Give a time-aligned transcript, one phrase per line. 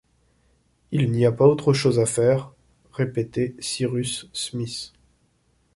[0.91, 2.49] Il n’y a pas autre chose à faire!
[2.93, 4.93] répétait Cyrus Smith.